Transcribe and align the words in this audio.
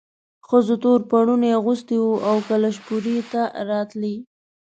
ښځو 0.47 0.75
تور 0.83 0.99
پوړوني 1.09 1.49
اغوستي 1.59 1.97
وو 1.99 2.13
او 2.29 2.35
کلشپورې 2.47 3.17
ته 3.31 3.41
راتلې. 3.69 4.15